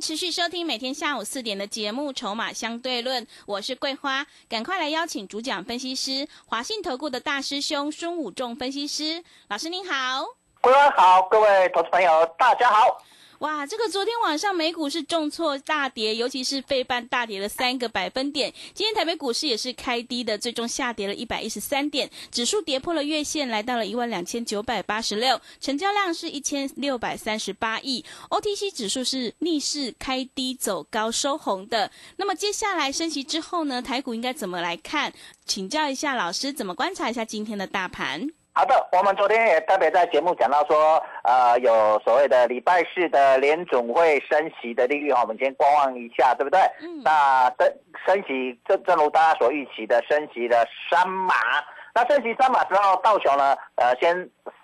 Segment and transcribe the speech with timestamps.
[0.00, 9.24] 持续收听每天下午四点的节目《筹码相对论》，我是桂花，赶快来邀请主讲分析师华信投顾的大师兄孙武仲分析师。
[9.48, 10.24] 老师您好，
[10.60, 13.02] 各位好，各位投资朋友大家好。
[13.40, 18.52] 哇，这个昨天晚上美股是重挫大跌，尤其是费半大跌了三个百分点。
[18.72, 28.02] 今天台北股市也是开低的，最终下跌了一百一十三点，指数跌破了月线，来到了一万两千九百八十六，成交量是一千六百三十八亿。
[28.30, 31.90] OTC 指数是逆势开低走高收红的。
[32.16, 35.12] 那么接下来升息之后呢，台股应该怎么来看？
[35.44, 38.30] 请教一下老师，怎么观察一下今天的大盘？
[38.58, 46.58] 好的，我们昨天也特别在节目讲到说，呃，有所谓的礼拜四的联总会升息的利率哈，我们先观望一下，对不对？
[46.80, 47.02] 嗯。
[47.04, 47.70] 那升
[48.06, 51.34] 升息，正正如大家所预期的，升息的三码。
[51.94, 54.14] 那升息三码之后，道琼呢，呃，先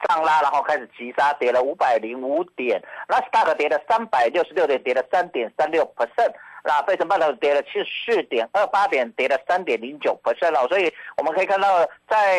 [0.09, 6.33] 上拉，然后开始急杀，跌了五百零五点，纳斯达克跌了三百六十六点，跌了三点三六 percent。
[6.65, 12.39] 那费城半导体跌了七十四点二八点，跌了三点零九 percent 了，所以我们可以看到，在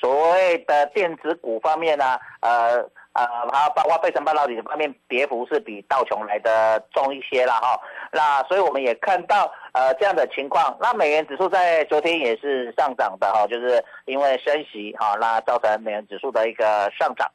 [0.00, 2.76] 所谓的电子股方面呢，呃
[3.12, 7.80] 呃，它包括费城半导体方面跌幅是比道琼来的重一些了哈。
[8.10, 17.30] 那所以我们也看到呃这样的情况，那美元指数在昨天也是上涨的哈，就是因为升息哈，那造成美元指数的一个上涨。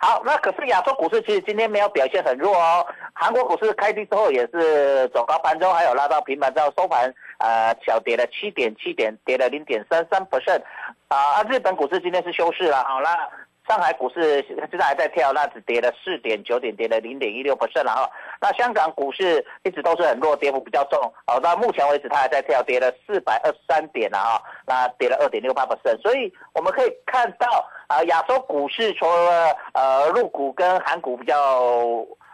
[0.00, 2.86] 好，那可是亚洲股市其实今天没有表现很弱哦。
[3.12, 10.62] 韩国股市开低之后也是走高，盘中还有拉到平板之后收盘，呃，小跌了七点七点，跌了零点三三 percent。
[11.08, 13.28] 啊，日本股市今天是休市了，好啦
[13.68, 18.10] 上海股市现在还在跳，那只跌了四点九点，跌了零点一六 percent 了哈。
[18.40, 21.00] 那香港股市一直都是很弱，跌幅比较重。
[21.26, 25.96] 好，到目前为止它还在跳，跌了四百二十三点了哈，那跌了二点六八百分。
[26.00, 27.68] 所以我们可以看到。
[27.88, 31.34] 啊，亚洲股市除了呃陆股跟韩股比较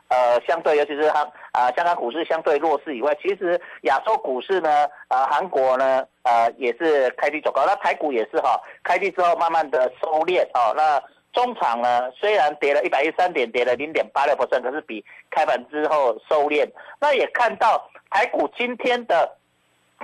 [0.09, 1.23] 呃相对，尤其是韩
[1.53, 4.69] 啊香港股市相对弱势以外，其实亚洲股市呢，
[5.07, 10.75] 呃韩国呢，呃也是开低走高，那台股也是哈，开低之后慢慢的收敛哦。
[10.77, 11.01] 那
[11.35, 16.67] 中场呢，虽然跌了一百一三点，跌了零点八六 percent，可是比开盘之后收敛。
[16.99, 19.37] 那也看到台股今天的。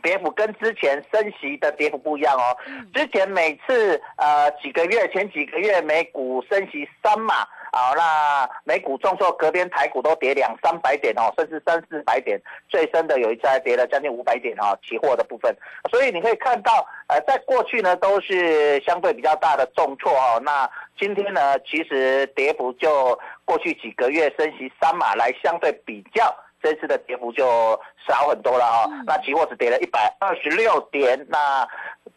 [0.03, 2.57] 跌幅跟之前升息的跌幅不一样哦。
[2.95, 7.21] 之前每次呃几个月前几个月美股升息三
[7.73, 15.55] 码啊，那美股重挫，隔天台股都跌两三百点哦，甚至三四百点，最深的有一次还跌了将近五百点哦，期货的部分。
[15.91, 20.41] 所以你可以看到，呃，在过去呢都是相对比较大的重挫哦。
[20.45, 26.35] 那今天呢，其实跌幅就过去几个月升息三码来相对比较。
[26.63, 27.43] 这次的跌幅就
[28.07, 31.67] 少很多了啊，那期货只跌了一百二十六点，那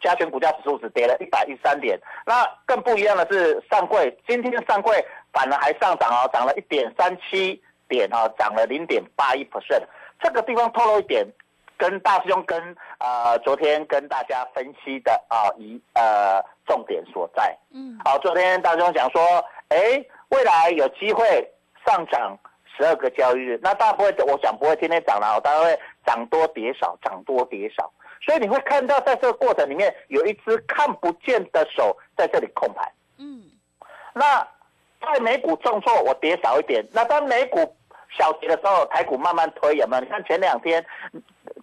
[0.01, 4.93] 加权股价指数只跌了一百一十三点，那更不一样的是上柜，今天上柜
[5.33, 9.83] 反而还上涨哦，涨了一点三七点哦，涨了零点八一 percent，
[10.21, 11.27] 这个地方透露一点，
[11.77, 19.21] 跟大师兄跟呃昨天跟大家分析的啊一呃重点所在，嗯，好，昨天大师兄讲说，
[19.67, 21.51] 哎，未来有机会
[21.85, 22.37] 上涨。
[22.75, 32.91] 十二个交易日，那大家不会，我想不会天天涨了，大概会涨多跌少，涨多跌少，所以你会看到在这个过程里面有一只看不见的手在这里控盘。
[33.19, 33.43] 嗯，
[34.11, 34.43] 那
[35.13, 36.85] 在美股重挫，我跌少一点。
[36.91, 37.59] 那当美股
[38.17, 40.01] 小跌的时候，台股慢慢推，有没有？
[40.03, 40.85] 你看前两天，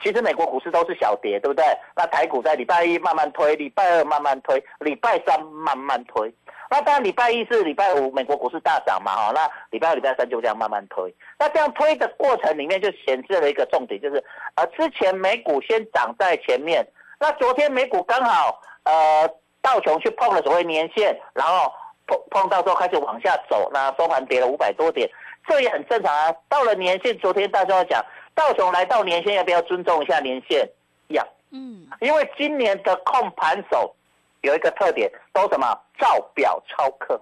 [0.03, 1.65] 其实美国股市都是小跌，对不对？
[1.95, 6.33] 那台股在礼拜一慢慢推，礼拜二慢慢推，礼拜三慢慢推。
[6.73, 11.13] 那当然，礼拜一是礼拜五，美国股市大涨嘛，哈，那礼拜二、礼拜三就这样慢慢推。
[11.37, 14.23] 那这样推的过程里面，就显示了一个重点，就是，
[14.55, 16.87] 呃，之前美股先涨在前面，
[17.19, 19.29] 那昨天美股刚好，呃，
[19.61, 21.73] 道琼去碰了所谓年线，然后
[22.11, 25.09] 碰碰到之后开始往下走，那收盘跌了五百多点，
[25.47, 26.35] 这也很正常啊。
[26.49, 28.05] 到了年线，昨天大家讲，
[28.35, 30.69] 道琼来到年线，要不要尊重一下年线？
[31.09, 33.95] 要，嗯，因为今年的控盘手。
[34.43, 37.21] 有一个特点，都什么照表抄课。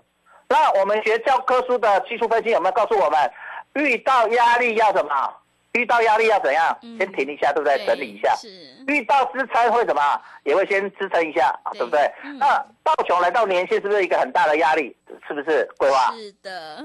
[0.49, 3.33] 那我们学教科书的技术分析有没有告诉我们，
[3.75, 5.35] 遇到压力要什么？
[5.73, 6.77] 遇到压力要怎样？
[6.99, 7.85] 先停一下，对不对？
[7.87, 8.35] 整理一下。
[8.37, 8.49] 是。
[8.87, 10.03] 遇到支撑会怎么？
[10.45, 12.11] 也会先支撑一下，对不对？
[12.39, 14.97] 那道琼来到年线是不是一个很大的压力？
[15.27, 16.13] 是不是规划？
[16.15, 16.83] 是的。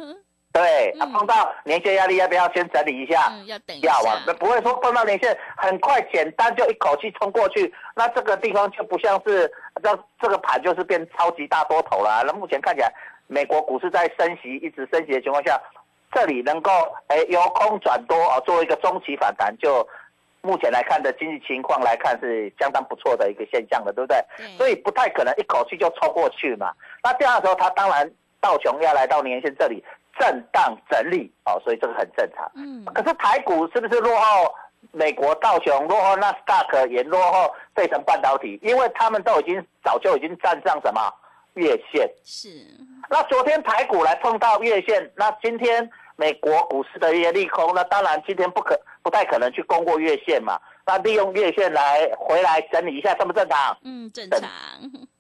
[0.52, 3.30] 对，啊，碰到年线压力要不要先整理一下？
[3.32, 4.34] 嗯，要等一要啊，下那。
[4.36, 9.52] 不会说碰到年线很快简单就一口气冲过去，那这个地方就不像是
[9.82, 12.24] 这这个盘就是变超级大多头了。
[12.28, 12.94] 那目前看起来，
[13.26, 15.60] 美国股市在升息一直升息的情况下，
[16.13, 16.71] 这里能够
[17.07, 19.88] 哎由空转多啊，作为一个中期反弹，就
[20.42, 24.24] 目前来看的经济情况来看是相当不错的一个现象的，对不对？
[24.38, 26.74] 对，所以不太可能一口气就冲过去嘛。
[27.01, 28.10] 那这样的时候，它当然
[28.42, 29.83] 道琼要来到年线这里
[30.19, 32.51] 震荡整理哦，所以这个很正常。
[32.56, 34.54] 嗯，可是台股是不是落后
[34.92, 38.60] 美国道琼，落后纳斯达克，也落后费城半导体？
[38.62, 41.01] 因为他们都已经早就已经站上什么
[41.54, 42.06] 月线。
[42.25, 42.50] 是，
[43.10, 50.60] 那昨天台股来碰到月线，那今天美国股市的一些利空，那当然今天不可不太可能去攻过月线嘛。
[50.86, 53.77] 那利用月线来回来整理一下，正不正常？
[53.83, 54.42] 嗯，正常。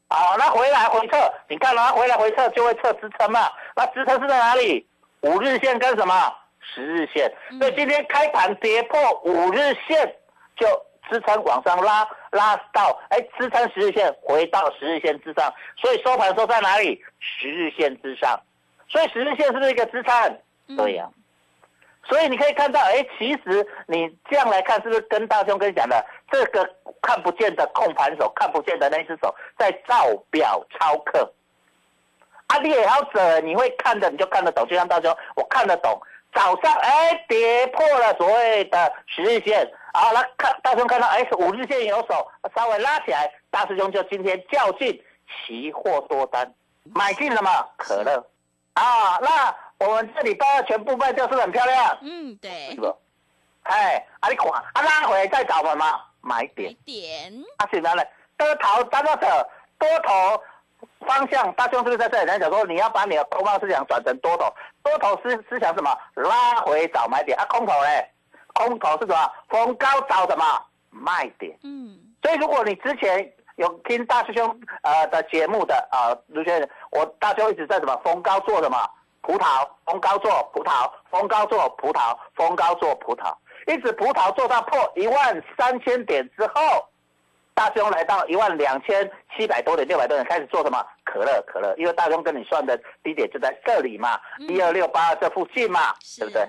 [0.09, 1.17] 好，那回来回撤，
[1.47, 3.49] 你看它回来回撤就会测支撑嘛。
[3.75, 4.85] 那支撑是在哪里？
[5.21, 6.13] 五日线跟什么？
[6.59, 7.33] 十日线。
[7.49, 10.15] 嗯所以今天开盘跌破五日线，
[10.55, 10.67] 就
[11.09, 15.51] 支撑往上拉，拉到哎支撑十日线，回到十日线之上。
[15.77, 17.01] 所以收盘的时候在哪里？
[17.19, 18.39] 十日线之上。
[18.89, 20.39] 所以十日线是不是一个支撑？
[20.67, 21.09] 嗯对呀、
[22.05, 26.67] 所以你可以看到，哎，其实你这样来看，是不是跟大兄跟你讲的这个
[27.01, 31.33] 看不见的控盘手，看不见的那只手在照表操课？
[32.47, 34.67] 啊，你也好者，你会看的，你就看得懂。
[34.67, 36.01] 就像大兄，我看得懂。
[36.33, 44.99] 早上哎跌破了所谓的十日线，啊，那看大兄看到哎五日线有手稍微拉起来，大师兄就今天较劲
[45.45, 46.53] 期货多单
[46.95, 47.67] 买进了嘛？
[47.77, 48.25] 可乐
[48.73, 49.55] 啊，那
[49.87, 51.97] 我们这礼拜二全部卖掉，是不是很漂亮？
[52.01, 52.95] 嗯，对是，不？
[53.63, 56.77] 哎，啊你看，啊拉回来再找我嘛，买点买。
[56.85, 58.03] 点，啊，是哪呢？
[58.37, 60.41] 多头单到的多头
[61.05, 64.53] 方向，大兄是不是在这里来讲说，你要把你的空方思想转成多头？
[64.83, 65.95] 多头思思想什么？
[66.15, 68.09] 拉回找买点啊，空头嘞？
[68.53, 69.31] 空头是什么？
[69.49, 70.43] 逢高找什么？
[70.89, 71.57] 卖点。
[71.63, 78.77] 嗯，所以如果你之前有听大师兄呃的节目的啊，卢先生，我大兄一直在什么逢高做什么
[79.23, 83.33] 葡萄，逢高做葡萄，逢高做葡萄，逢高做葡萄，
[83.65, 86.85] 一直葡萄做到破一万三千点之后，
[87.53, 96.41] 大兄来到一万两千七百多点、六百多点，开始做什么可乐可乐，因为大兄跟你算的低点就在这里嘛，嗯一二六八这附近嘛，对不对？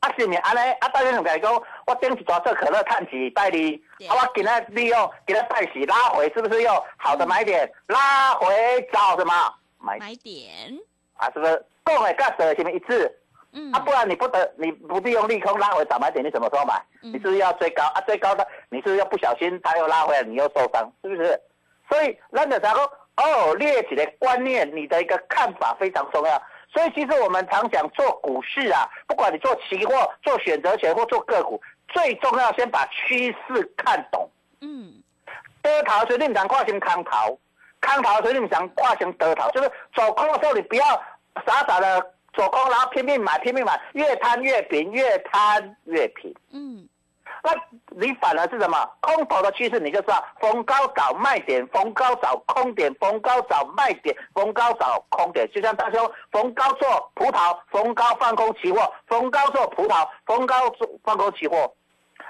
[0.00, 0.72] 啊，是咪安尼？
[0.80, 1.52] 啊，大家就甲伊讲，
[1.86, 3.74] 我顶一抓做可乐探几拜你，
[4.08, 7.70] 啊，我给他利用给他拜喜拉回，是不是又好的买点？
[7.88, 8.48] 拉回
[8.90, 9.34] 找什么
[9.78, 9.98] 买？
[9.98, 10.48] 买点，
[11.18, 11.66] 啊，是不是？
[11.90, 13.16] 讲的跟的前面一致？
[13.52, 16.74] 嗯啊，，不然你不得你不利用利空拉回找买点，你怎么时候买？
[17.02, 18.00] 嗯你是不是要追高啊？
[18.02, 21.40] 追高的，你是不是又不小心它又拉回来，你又受伤，是不是？
[21.88, 22.82] 所以咱就才说
[23.16, 26.40] 哦，列起的观念，你的一个看法非常重要。
[26.72, 34.30] 所以其实我们常讲做股市啊，不管你做期货、做选择权或做个股，最重要先把趋势看懂。
[34.60, 34.92] 嗯，
[35.60, 37.36] 多头所以你唔想跨成空头，
[37.80, 40.84] 空头所以你唔想跨成多头，就是走空的时候你不要
[41.46, 46.34] 傻傻的做空，然后拼命买拼命买，越摊越平，越摊越平。
[46.52, 46.88] 嗯，
[47.42, 47.52] 那
[47.96, 48.88] 你反而是什么？
[49.00, 55.50] 空头的趋势你就知道，逢高找卖点，逢高找空点，逢高找卖点，逢高找空点。
[55.52, 61.72] 就像大兄逢高做葡萄，逢高放空期货，逢高做葡萄，逢高做放空期货。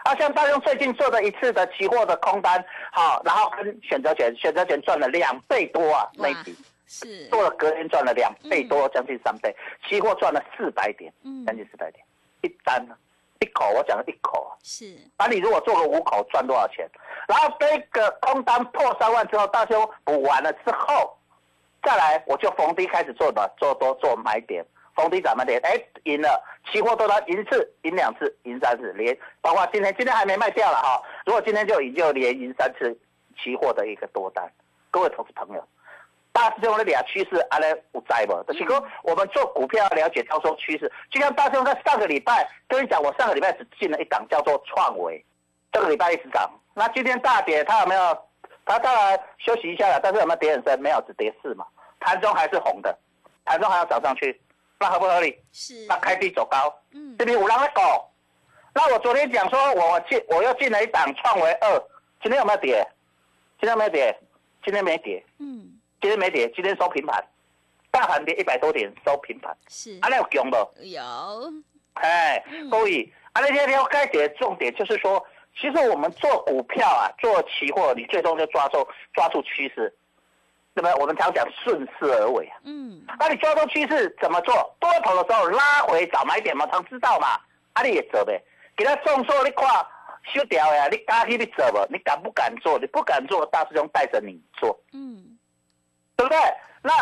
[0.05, 6.57] 啊，像大兄最近做的一次的期货的空单，好，然后跟选择权，选择权赚了两倍多啊，那一笔
[6.93, 9.55] 是，做了隔天赚了两倍多，将近三倍，
[9.87, 12.05] 期货赚了四百点，嗯将近四百点，
[12.43, 12.97] 一单呢，
[13.39, 14.59] 一口我讲了一口啊。
[14.61, 16.85] 是，那你如果做个五口赚多少钱？
[17.29, 21.17] 然后这个空单破三万之后，大修补完了之后，
[21.85, 24.67] 再来我就逢低开始做的，做多做买点，
[24.97, 26.43] 逢低涨买点，哎，赢了，
[26.73, 32.99] 期货多单赢一次，赢两次，赢三次，连包括今天今天还没卖掉了哈，如果今天就赢就连赢三次
[33.41, 34.51] 期货的一个多单，
[34.91, 35.65] 各位投资朋友。
[36.33, 38.53] 大师兄的俩趋势，安尼有在不？
[38.53, 40.91] 就是说，我们做股票要了解操作趋势。
[41.11, 45.25] 就像大师兄在上个礼拜跟你讲，我上个礼拜只进了一档叫做创维，
[45.73, 46.51] 这个礼拜一直涨。
[46.75, 48.19] 那今天大跌，它有没有？
[48.65, 50.81] 它当然休息一下了，但是有没有跌很深？
[50.81, 51.67] 没有，只跌四嘛。
[51.99, 52.97] 盘中还是红的，
[53.45, 54.41] 盘中还要涨上去，
[54.79, 55.37] 那合不合理？
[55.51, 58.09] 是，那开低走高，嗯这，边五浪在狗。
[58.73, 61.83] 那我昨天讲说，我进我又进了一档创维二，
[62.23, 62.87] 今天有没有跌？
[63.59, 64.17] 今天有没有跌？
[64.65, 65.25] 今天没跌。
[65.39, 65.70] 嗯，
[66.01, 67.23] 今天没跌，今天收平盘，
[67.91, 70.57] 大盘跌一百多点，收平盘，是，啊，那有强不？
[70.83, 71.03] 有，
[71.95, 75.25] 哎嗯，所以啊，那天要该解的重点就是说，
[75.61, 79.95] 其实我们做股票啊，做期货，你最终就抓住抓住趋势，
[80.73, 80.95] 那么？
[80.97, 82.57] 我们常讲顺势而为啊。
[82.65, 84.55] 嗯，那你交通趋势怎么做？
[84.81, 87.39] 多头的时候拉回早买点嘛，常知道嘛。
[87.73, 88.43] 啊，你也做呗，
[88.77, 89.69] 给他重挫，你看
[90.33, 91.87] 修掉呀，你敢去你做不？
[91.93, 92.79] 你敢不敢做？
[92.79, 95.30] 你不敢做，大师兄带着你做，嗯，
[96.21, 96.39] 对不对？
[96.83, 96.93] 那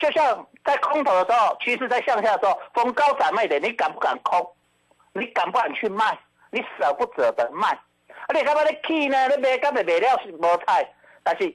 [0.00, 4.44] 就像在空头的时候，趋势在向下的时候，逢高涨卖点，你敢不敢空？
[5.12, 6.18] 你敢不敢去卖？
[6.50, 7.68] 你舍不舍得卖？
[7.68, 9.28] 啊，你干嘛你去呢？
[9.28, 10.84] 你卖干卖卖了是无菜，
[11.22, 11.48] 但是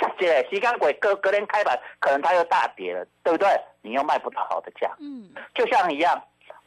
[0.00, 3.48] 下节个时间过隔隔天开盘，可能它又大跌了，对不对？
[3.82, 6.18] 你又卖不到好的价，嗯，就像一样，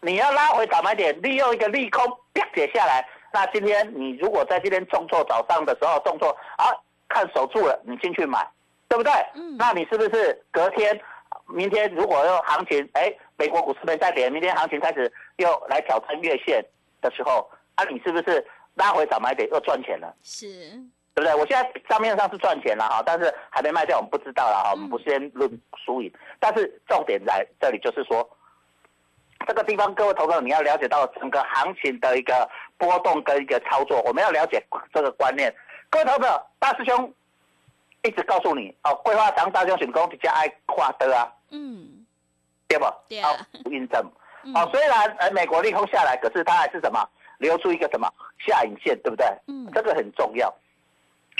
[0.01, 3.03] 你要拉回早买点，利用一个利空啪跌下来。
[3.33, 6.69] 那今天你如果在今天重挫早上的时候重挫啊，
[7.07, 8.47] 看守住了，你进去买，
[8.89, 9.13] 对不对？
[9.35, 10.99] 嗯那你是不是隔天、
[11.47, 16.65] 明天如果又行情，哎，美国股市没再跌，明天行情开始又来挑战月线
[16.99, 20.13] 的时候，啊，你是不是拉回早买点又赚钱了？
[20.23, 20.47] 是，
[21.13, 21.35] 对不对？
[21.35, 25.49] 我现在账面上是赚钱了哈，但是还没卖掉，我们不知道了哈，我嗯们不先论
[25.85, 26.11] 输赢。
[26.39, 28.27] 但是重点在这里，就是说，
[29.45, 35.53] 这个地方各位投资者你要了解到整个行情的一个波动跟一个操作，我们要了解这个观念。
[35.89, 37.13] 各位投资者，大师兄
[38.03, 42.05] 一直告诉你哦，桂花糖大师兄选攻比较爱画的啊，嗯，
[42.67, 42.85] 对不？
[43.07, 44.01] 对啊好，印证。
[44.43, 47.05] 嗯哦，虽然呃美国利空下来，可是它还是什么
[47.39, 49.25] 留出一个什么下影线，对不对？
[49.47, 50.53] 嗯这个很重要。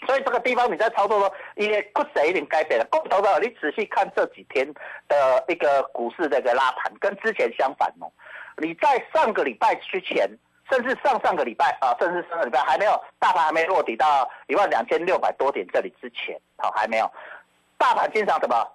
[0.05, 2.85] 所以这个地方你在操作的时候，因为股市一点改变了。
[2.89, 4.65] 共同的，你仔细看这几天
[5.07, 8.11] 的一个股市的一个拉盘，跟之前相反哦。
[8.57, 10.29] 你在上个礼拜之前，
[10.69, 17.11] 甚至上上个礼拜啊，甚至上个礼拜还没有大盘还没落底到一万两千六百多点这里之前，好、还没有。
[17.77, 18.67] 大盘经常什么，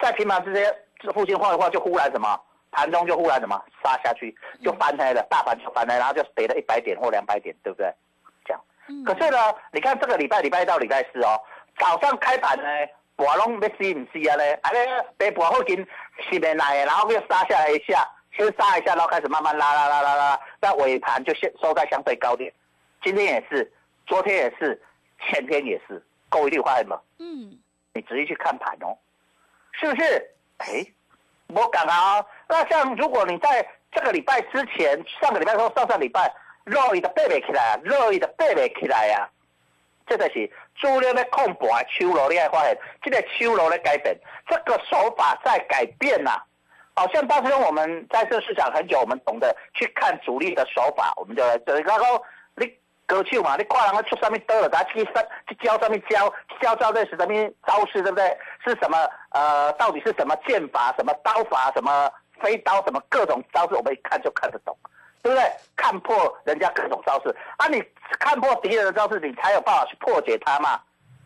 [0.00, 4.34] 在平盘之间这附近晃一晃，就忽然什么盘中就忽然什么杀下去，
[4.64, 7.92] 就翻黑了，大盘就翻黑，然后就跌了一百点或两百点，对不对？
[8.44, 8.60] 这样。
[8.88, 9.38] 嗯可是呢，
[9.72, 11.40] 你看这个礼拜礼拜一到礼拜四哦，
[11.78, 12.64] 早上开盘呢，
[13.16, 14.58] 盘拢要死唔死啊咧？
[14.62, 14.86] 啊咧，
[15.16, 15.86] 被盘后紧
[16.30, 18.04] 是面来的，然后又杀下来一下，
[18.36, 22.52] 先杀一下，然后开始慢慢拉拉拉拉拉，那尾盘就先收在相对高点。
[23.02, 23.70] 今天也是，
[24.06, 24.80] 昨天也是，
[25.20, 27.02] 前天也是，够一粒坏了。
[27.18, 27.58] 嗯，
[27.92, 28.96] 你仔细去看盘哦，
[29.72, 30.30] 是不是？
[30.58, 30.86] 哎，
[31.48, 36.32] 我讲啊，那像如果你在这个礼拜之前，上个礼拜或上上礼拜，
[36.64, 39.28] 热意的背不起来啊，热意的背不起来啊，
[40.06, 44.16] 这就是主力的控盘手路，你会发现这个手路的改变，
[44.48, 46.42] 这个手法在改变呐、
[46.94, 52.20] 好像大师兄，我们在这市场很久，我们懂得去看主力的手法，我们就就是刚刚
[52.56, 52.66] 你
[53.06, 58.38] 歌手嘛，你挂人家出上面刀了，他去上去教上面教教招这是什么招式，对不对？
[58.64, 58.98] 是什么
[59.30, 64.76] 呃，到底是什么剑法、什么刀法、什么飞刀、什么各种招式，我们一看就看得懂，
[65.22, 65.50] 对不对？
[65.74, 67.82] 看破人家各种招式啊，你
[68.18, 70.78] 看破敌人的招式，你才有办法去破解他嘛。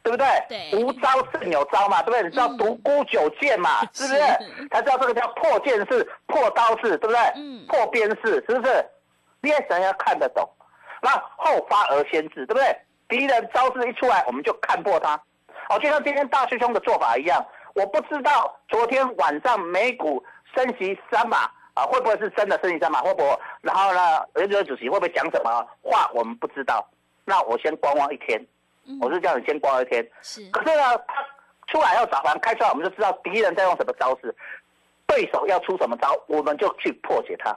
[0.07, 0.27] 对不对？
[0.49, 2.23] 对无招胜有招嘛，对不对？
[2.23, 4.15] 你知道嗯独孤九剑嘛， 是不是？
[4.15, 7.19] 是才知道这个叫破剑式、破刀式，对不对？
[7.35, 8.87] 嗯破鞭式，是不是？
[9.43, 10.49] 你也想要看得懂，
[11.03, 12.77] 那后发而先至，对不对？
[13.09, 15.21] 敌人招式一出来，我们就看破他。
[15.69, 17.45] 哦，就像今天大师兄的做法一样，
[17.75, 20.23] 我不知道昨天晚上美股
[20.55, 23.01] 升息三码啊，会不会是真的升息三码？
[23.01, 23.37] 会不会？
[23.61, 25.51] 然后呢，联储会主席会不会讲什么
[25.83, 26.09] 话？
[26.15, 26.89] 我们不知道。
[27.25, 28.47] 那我先观望一天，嗯
[29.01, 30.07] 我是叫你先挂一天。
[30.23, 31.27] 是，可是呢，他
[31.67, 34.35] 出来要早盘开出来，我们就知道敌人在用什么招式，
[35.07, 37.57] 对手要出什么招，我们就去破解他。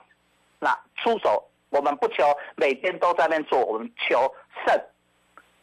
[0.60, 4.34] 那出手，我们不求每天都在那边做，我们求
[4.66, 4.82] 胜，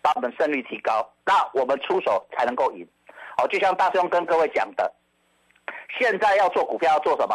[0.00, 2.86] 把我们胜率提高，那我们出手才能够赢。
[3.36, 4.90] 好，就像大师兄跟各位讲的，
[5.98, 7.34] 现在要做股票要做什么？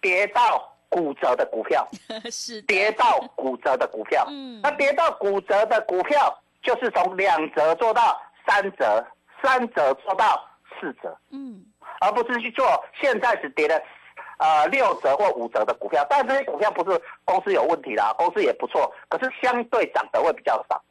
[0.00, 1.88] 跌到骨折的股票。
[2.30, 9.04] 是跌到骨折的股票，嗯那跌到骨折的股票就是从两折做到三折，
[9.42, 10.42] 三折做到
[10.80, 11.64] 四折，嗯，
[12.00, 12.64] 而不是去做
[13.00, 13.80] 现在只跌了
[14.38, 16.06] 呃六折或五折的股票。
[16.08, 20.82] 但这些股票不是公司有问题啦，公司也不错，可是相对涨得会比较少。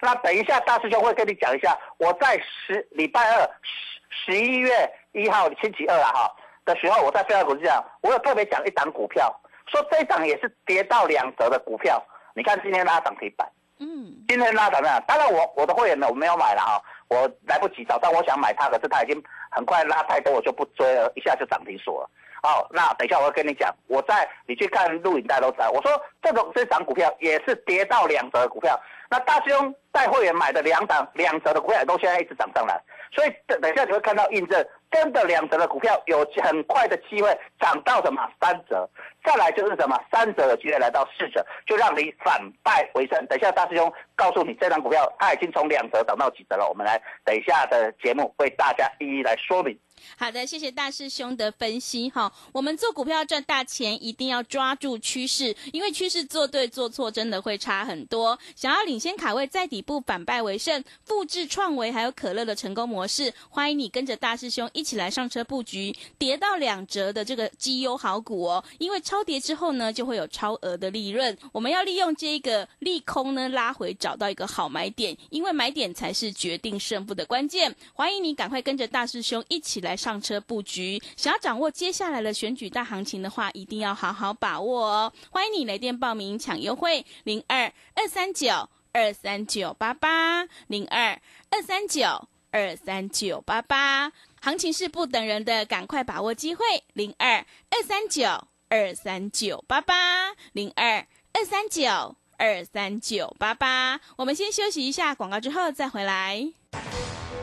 [0.00, 4.70] 那等一下大师兄会跟你讲一下，我在十礼拜二十十一月
[5.12, 9.28] 一号星期二啊哈的时候，我在飞亚股市讲，我有特别讲一档股票，
[9.66, 12.02] 说这一档也是跌到两折的股票。
[12.34, 22.10] 你看今天拉涨停板，嗯，今天拉涨停板，当然我我的会员呢我没有买了哈，我来不及早上我想买它，可是它已经很快拉太多，我就不追了，一下就涨停锁了。
[22.42, 28.80] 好，那等一下我会跟你讲，我在你去看录影带都知道，我说这种这涨股票也是跌到两折股票，
[29.10, 32.80] 那大师兄带会员买的两档两折的股票都现在一直涨上来，
[33.12, 37.28] 所以等等一下你会看到印证，真的两折的股票有很快的机会
[37.60, 38.26] 涨到什么？
[38.40, 38.88] 三折，
[39.24, 39.98] 再来就是什么？
[40.10, 43.26] 三折的机会来到四折，就让你反败为胜。
[43.26, 46.68] 等一下大师兄告诉你这张股票它已经从两折涨到几折了。
[46.68, 49.78] 我们来等一下的节目为大家一一来说明。
[50.16, 52.32] 好的，谢谢大师兄的分析哈。
[52.52, 58.38] 我们做股票赚大钱，一定要抓住趋势，因为趋势做对做错真的会差很多。
[58.54, 68.64] 想要领先卡位，在底部反败为胜，复制创维还有可乐的成功模式，欢迎你跟着大师兄一起来上车布局，跌到两折的这个绩优好股哦。
[68.78, 71.36] 因为超跌之后呢，就会有超额的利润。
[71.52, 77.76] 我们要利用这个利空呢拉回，找到一个好买点，因为买点才是决定胜负的关键。
[77.92, 79.94] 欢迎你赶快跟着大师兄一起来。
[79.94, 85.12] 上车布局，想要掌握接下来的选举大行情的话，一定要好好把握哦！
[85.30, 94.10] 欢迎你来电报名抢优惠，零二二三九二三九八八，零二二三九二三九八八。
[94.40, 98.24] 行情是不等人的，赶快把握机会，零二二三九
[98.70, 104.00] 二三九八八，零二二三九二三九八八。
[104.16, 106.48] 我们先休息一下广告，之后再回来。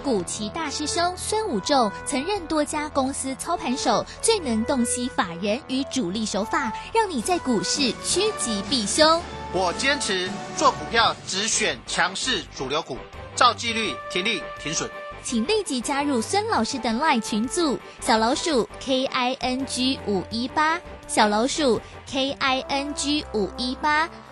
[0.04, 9.22] 古奇大师兄孙武仲曾任多家公司操盘手，最能洞悉法人与主力手法，让你在股市趋吉避凶。
[9.52, 12.98] 我坚持做股票只选强势主流股，
[13.36, 14.90] 照纪律停利停损。
[15.24, 24.08] 请立即加入孙老师的 LINE 群组，小老鼠 K I N G 五一八，小老鼠 K I N G 五一八，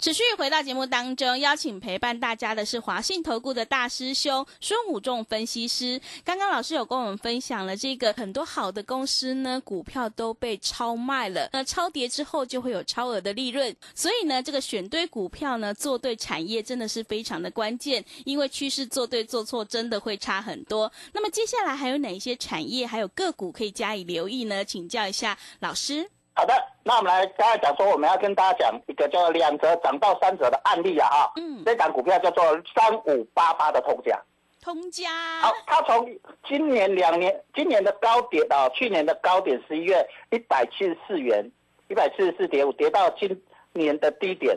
[0.00, 6.00] 持续回到节目当中，邀请陪伴大家的是华信投顾的大师兄孙武仲分析师。
[6.24, 11.50] 刚刚老师有跟我们分享了这个很多好的公司呢，股票都被超卖了。
[11.52, 18.04] 那超跌之后就会有超额的利润，所以呢，这个选对股票呢，做对产业真的是非常的关键。
[18.24, 20.92] 因为趋势做对做错真的会差很多。
[21.12, 24.64] 那么接下来还有哪一些产业还有个股可以加以留意呢？
[24.64, 26.08] 请教一下老师。
[26.38, 26.54] 好的，
[26.84, 32.44] 那我们来刚才讲说，我们要跟大家讲一个叫两折涨到三折的案例啊，哈，嗯，这档股票叫做
[32.76, 34.16] 三五八八的通家，
[34.62, 36.08] 通家，好，它从
[36.46, 41.50] 今年两年，今年的高点啊去年的高点十一月一百七十四元，
[41.88, 44.56] 一百七十四点五，跌到今年的低点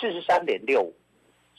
[0.00, 0.92] 四十三点六五，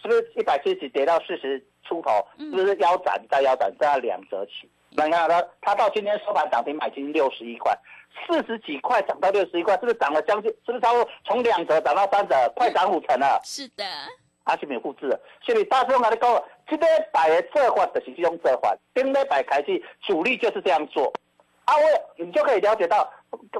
[0.02, 2.28] 是不是一百七十几跌到四十出头？
[2.38, 4.70] 是不是腰斩再腰斩再两折起？
[4.90, 7.74] 那你看它，它到今天收盘涨停买进六十一块。
[8.26, 10.50] 四十几块涨到六十一块，是不是涨了将近？
[10.66, 13.40] 是不是超过从两折涨到三折，快涨五成了？
[13.44, 13.84] 是的，
[14.46, 15.10] 阿是没有复制。
[15.42, 21.14] 所以大师兄跟你讲，这边摆的做法就是这种做法，顶礼拜开始主力就是这样做。
[21.66, 23.10] 啊，我你就可以了解到，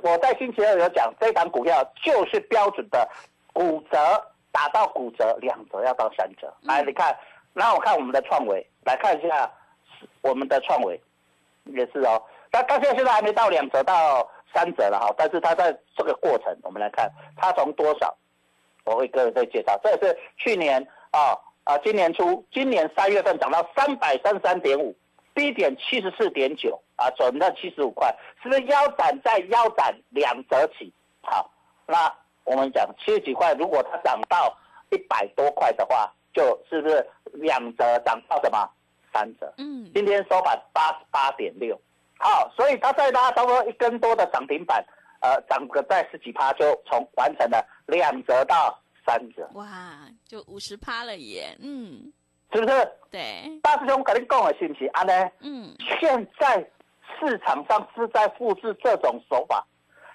[0.02, 3.08] 我在星期二有讲，这档股票就是标准的
[3.54, 3.98] 骨折
[4.52, 6.54] 打到骨折，两折要到三折。
[6.62, 7.16] 来，你看，
[7.54, 9.50] 然后我看我们的创维，来看一下
[10.22, 11.00] 我们的创维
[11.66, 14.30] 也是哦，但但是现在还没到两折到。
[14.54, 18.16] 三折了哈，但是它在这个过程，我们来看它从多少，
[18.86, 19.80] 我会各位再介绍。
[19.84, 20.82] 这也是去年
[21.12, 24.96] 啊啊，今年初，今年三月份涨到三百三十三点五，
[25.36, 30.92] 低点七十四点九啊，转到七十五块，是不是腰斩在腰斩两折起？
[31.22, 31.52] 好，
[31.86, 32.12] 那
[32.46, 34.58] 我们讲七十几块，如果它涨到
[34.90, 38.70] 一百多块的话，就是不是两折涨到什么
[39.14, 39.54] 三折？
[39.58, 41.80] 嗯，今天收盘八十八点六。
[42.20, 44.84] 好，所以它再拉差不多一根多的涨停板，
[45.22, 48.76] 呃，涨个在十几趴，就从完成了两折到
[49.06, 49.48] 三折。
[49.54, 49.68] 哇，
[50.26, 52.12] 就五十趴了耶，嗯，
[52.52, 52.92] 是不是？
[53.12, 53.60] 对。
[53.62, 55.30] 大师兄跟你讲的是不是啊呢？
[55.42, 55.76] 嗯。
[56.00, 56.58] 现在
[57.20, 59.66] 市场上是在复制这种手法，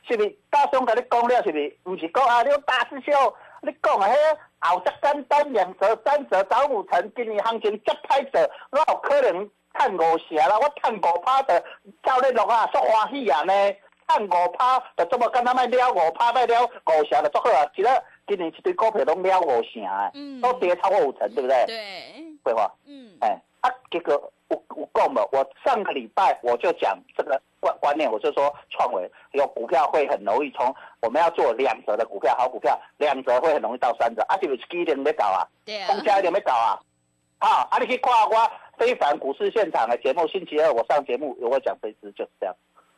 [0.08, 0.38] 是不是？
[0.50, 1.78] 大师兄跟你讲了，是不是？
[1.84, 3.14] 不是讲啊，你大师兄，
[3.62, 4.16] 你讲的迄
[4.58, 9.48] 后只简单两折、三折、涨五成，今年行情这歹做，我有可能。
[9.74, 11.60] 赚五成啦，我赚五趴的，
[12.02, 13.52] 照你落啊，足欢喜啊呢！
[14.06, 17.64] 赚五趴就这么跟他们了五趴，卖了五成就足好啊！
[17.74, 21.64] 记得今年一堆股票拢了五成诶，都跌超过五成，对不对？
[21.66, 35.46] 对，会话，嗯，哎，啊，结果我我讲了，我上个礼拜我就讲这个观观念，我就说创维有股票会很容易从我们要做两折的股票，好股票两折会很容易到三折，啊，是不是基点没搞啊？
[35.64, 36.78] 对啊，增加一点没搞啊？
[37.38, 38.50] 好，啊，你去看我。
[38.78, 42.54] 非凡股市现场的节目，星期二我上节目，我会讲这支就是这样，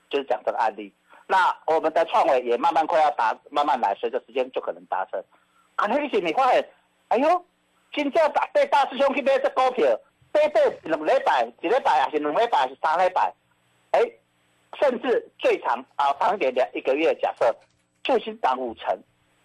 [0.08, 0.92] 就是讲这个案例。
[1.26, 5.22] 那我们的创维也慢慢快要达，慢慢来，随着时间就可能达成。
[5.76, 6.68] 可能是你发现，
[7.08, 7.44] 哎呦，
[7.92, 9.98] 今朝大对大师兄去买这股票，
[10.32, 13.32] 买买两礼拜，一礼拜还是两礼拜还是三礼拜？
[13.92, 14.00] 哎，
[14.80, 17.54] 甚至最长啊长一点点一个月，假设
[18.02, 18.98] 就已经涨五成，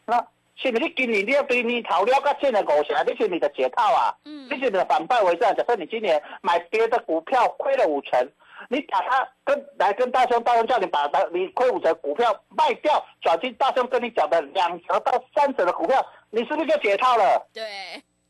[0.05, 0.17] 那
[0.61, 4.13] 是不是今年你要对年头了解进的五成，你是你的解套啊？
[4.25, 5.55] 嗯你是你的反败为胜。
[5.55, 8.29] 假设你今年买别的股票亏了五成，
[8.67, 17.47] 你把它跟来跟大兄，大兄叫你把它你亏五成股票卖掉，转进大兄跟你讲的两成到三成的股票，你是不是就解套了？
[17.53, 17.63] 对，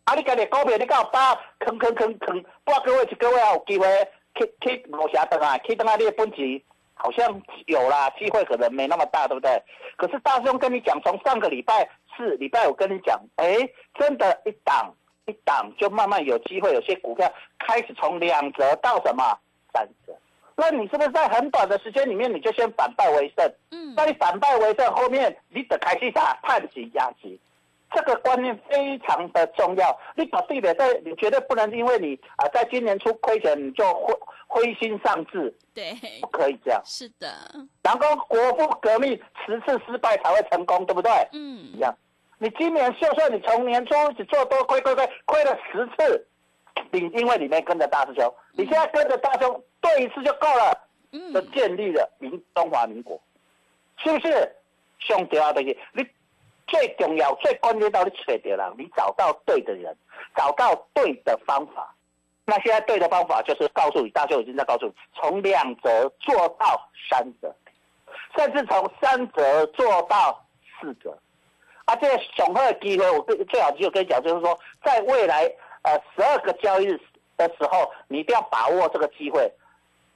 [0.03, 3.87] 啊，你家己股票你敢有把坑坑坑坑半个月一个月还有机会
[4.35, 6.61] 去去五成等啊，去等啊，你的本钱
[7.01, 9.49] 好像有啦，机会可能没那么大，对不对？
[9.95, 13.57] 可是大兄跟你讲，从上个礼拜四、礼拜五跟你讲，哎，
[13.97, 14.93] 真的，一档
[15.25, 19.23] 一档就慢慢有机会，有些股票开始从两折到什么
[19.73, 20.13] 三折。
[20.57, 23.49] 那你是不是在很短的时间里面，你就先反败为胜？
[23.71, 27.39] 嗯那你反败为胜，后面你得开始打探级压级，
[27.93, 29.97] 这个观念非常的重要。
[30.15, 33.85] 你把对的在，你绝对不能因为你啊、在今年初亏钱，你就
[34.49, 36.81] 灰灰心丧志，对，不可以这样。
[36.83, 37.31] 是的，
[37.83, 39.11] 然后国父革命
[39.45, 41.11] 十次失败才会成功，对不对？
[41.31, 41.95] 嗯一样。
[42.39, 46.27] 你今年就算你从年初只做多亏亏亏亏了十次，
[46.91, 50.73] 你因为里面跟着大师兄，你现在跟着大师兄对一次就够了。
[51.11, 53.19] 就嗯，建立了民中华民国，
[53.97, 54.55] 是不是？
[54.99, 56.05] 上重要的是，你
[56.67, 59.95] 最重要、最关键到你找到人，你找到对的人，
[60.35, 61.95] 找到对的方法。
[62.49, 67.55] 那现在对的方法就是告诉你，大舅已经在告诉你，从两折做到三折，
[68.35, 70.43] 甚至从三折做到
[70.81, 71.17] 四折。
[71.85, 75.45] 啊，这个雄厚的机会，我跟最好就跟你讲，就是说，在未来
[75.83, 76.99] 呃十二个交易日
[77.37, 79.51] 的时候，你一定要把握这个机会。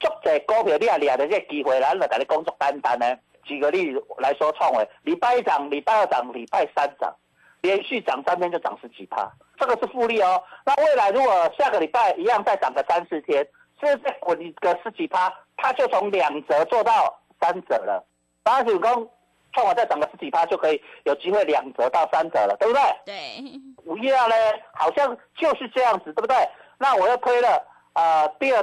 [0.00, 3.16] 足侪股票你也掠着这个机会，咱就甲你工作单单呢。
[3.42, 7.14] 举个例子来说，创维礼拜一涨，礼拜二涨，礼拜三涨，
[7.64, 9.26] 连续涨三天就涨十几趴，
[9.58, 10.42] 这个是复利哦。
[10.66, 13.38] 那未来如果下个礼拜一样再涨个三四天，
[13.80, 18.04] 是不是再滚个十几趴，它就从两折做到三折了？
[18.42, 19.10] 当然，主公
[19.54, 22.82] 创我再涨个十几趴，就可以有机会两折到三折了，对不对？
[23.06, 24.34] 对，五月呢，
[24.74, 26.36] 好像就是这样子，对不对？
[26.76, 28.62] 那我又推了呃第二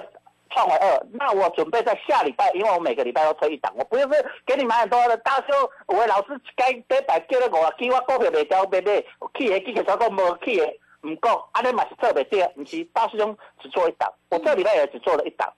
[0.53, 4.05] 创维二，那我准备在下礼拜，因为我每个礼拜都推一档，我不是
[4.45, 5.47] 给你买很多的大兄，
[5.89, 10.65] 有的老师该礼拜叫你五啊，记我股票袂掉袂买，有去的记起超过无去的
[11.01, 15.51] 唔讲，安尼嘛是做袂对，唔是大师兄只做一档，我这礼拜也只做了一档，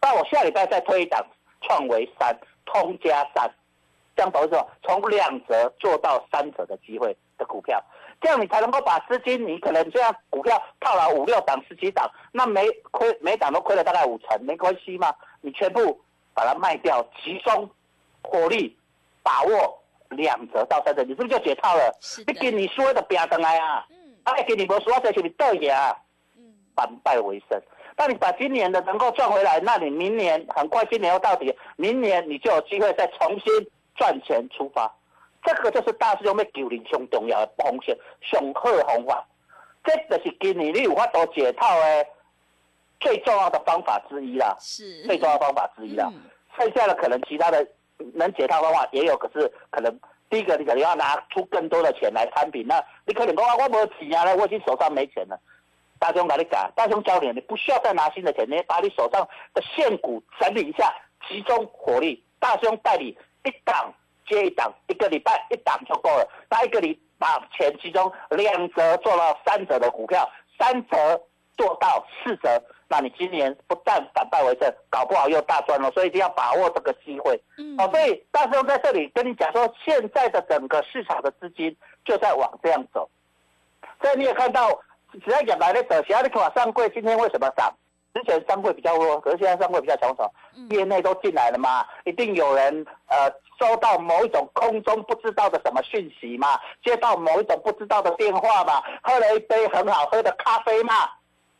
[0.00, 1.24] 那我下礼拜再推一档
[1.62, 3.50] 创维三，通加三。
[4.16, 4.66] 这样懂意思吗？
[4.82, 7.80] 从两折做到三折的机会的股票，
[8.20, 15.14] 这样你才能够把资金，你可能这样股票套牢五六档、十几档，那每亏每档都亏了大概五成，没关系嘛？
[15.40, 16.00] 你全部
[16.34, 17.70] 把它卖掉，集中
[18.22, 18.76] 火力，
[19.22, 21.96] 把握两折到三折，你是不是就解套了？
[22.26, 23.86] 你今年输的拼上来啊！
[23.90, 25.96] 嗯啊，今年无输啊，这是你倒赢啊！
[26.36, 26.42] 嗯，
[26.74, 27.60] 反败为胜。
[27.96, 33.52] 那你把今年的能够赚回来，那你明年很快，今年又到底，明年你就有机会再重新
[33.96, 34.92] 赚钱出发。
[35.42, 39.26] 这个就是大师兄要救你上重要的方式，上好的方法。
[39.84, 42.06] 这就是今年你有法度解套的
[43.00, 46.08] 最重要的方法之一啦，是最重要的方法之一啦。
[46.12, 46.22] 嗯
[46.58, 47.64] 剩下的可能其他的
[48.14, 55.38] 能解套方法也有，可是可能第一个你可能要拿出更多的钱来摊平，那你可能讲啊，我没钱啊，我已经手上没钱了。
[56.00, 59.24] 大兄给你讲，大兄教你，你不需要再拿新的钱，你把你手上
[59.54, 60.92] 的现股整理一下，
[61.28, 62.20] 集中火力。
[62.40, 63.94] 大兄带你一档
[64.28, 66.28] 接一档，一个礼拜一档就够了。
[66.50, 71.20] 那一个礼把钱其中两折做到三折的股票，三折
[71.56, 75.90] 做到四折，那你今年不但反败为胜，搞不好又大赚了。
[75.92, 77.40] 所以一定要把握这个机会。
[77.56, 83.08] 嗯哦，所以大师兄在这里跟你讲说，现在的整个市场的资金就在往这样走。
[84.00, 84.70] 所以你也看到，
[85.24, 87.74] 只要讲来的走，其他的看上柜今天为什么涨？
[88.14, 100.94] 之前上柜比较弱，可是现在上柜比较强手，嗯业内都进来了嘛，一定有人呃收到某一种空中不知道的什么讯息嘛，接到某一种不知道的电话嘛，喝了一杯很好喝的咖啡嘛，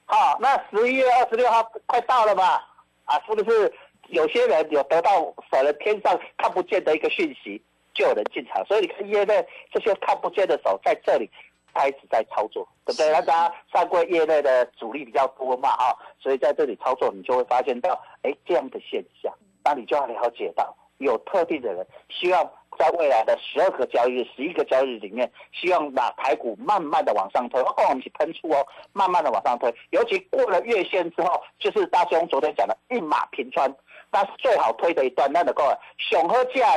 [0.06, 2.62] 好、那十一月二十六号快到了嘛，
[3.04, 3.72] 啊，是不是
[4.08, 5.10] 有些人有得到
[5.50, 7.60] 手了天上看不见的一个讯息，
[7.92, 11.28] 就有人进场，所以你看业内这些看不见的手在这里
[11.74, 13.10] 开始在操作，对不对？
[13.10, 19.32] 那大家上柜业内的主力比较多嘛，哈、所以在这里操作，你就会发现到，哎，这样的现象，
[19.64, 33.74] 那你就要了解到，有特定的人希望在未来的十二个交易日、十一个交易日里面，希望把台股慢慢的往上推，哦，我们去喷出哦，慢慢的往上推，尤其过了月线之后，就是大兄昨天讲的一马平川，
[34.12, 35.64] 那是最好推的一段，那能够
[35.96, 36.76] 熊和价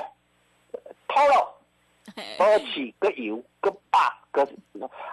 [1.08, 1.61] 偷了
[2.38, 4.00] 保持个油个饱
[4.32, 4.42] 个，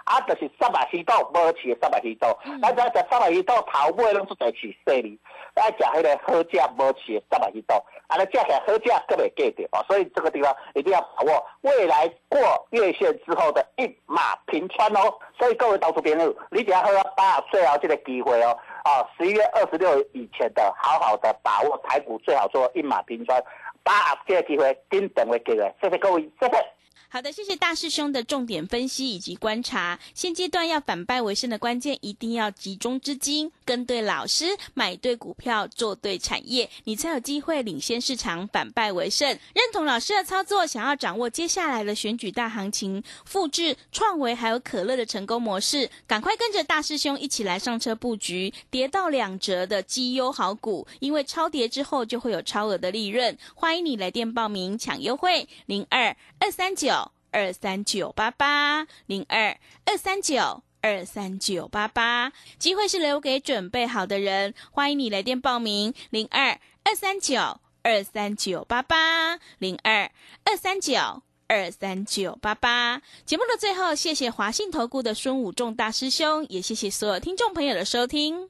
[0.05, 2.25] 啊，就是三百鱼肚，保持三百鱼肚。
[2.61, 5.19] 咱知影食三百鱼肚头尾拢出在饲细哩，
[5.55, 7.73] 爱食迄个好食保持三百鱼肚，
[8.07, 9.85] 啊，尼食起来好食，个袂记着哦。
[9.87, 12.39] 所以这个地方一定要把握未来过
[12.71, 15.13] 月线之后的一马平川哦。
[15.37, 23.41] 所以各位投资朋友，你只要好把最后这个机会哦，啊，十一月二十六以前的好好的把握台股，最好做一马平川，
[23.83, 25.71] 把握这个机会，顶等会机会。
[25.81, 26.65] 谢谢各位，谢谢。
[27.11, 29.97] 好的，谢谢大师兄的重点分析以及观察。
[30.13, 39.27] 现阶段要反败为胜的关键，一定要集中资金，跟对老师，买对股票，做对产业，你才有机会领先市场，反败为胜。
[39.27, 53.35] 认同老师的操作，想要掌握接下来的选举大行情，复制创维还有可乐的成功模式，赶快跟着大师兄一起来上车布局，跌到两折的绩优好股，因为超跌之后就会有超额的利润。
[53.55, 56.98] 欢迎你来电报名抢优惠，零二二三九。
[57.31, 70.09] 二三九八八零二二三九二三九八八，机会是留给准备好的人，欢迎你来电报名零二二三九二三九八八零二
[70.45, 73.01] 二三九二三九八八。
[73.25, 78.49] 节目的最后，谢谢华信投顾的孙武仲大师兄，也谢谢所有听众朋友的收听。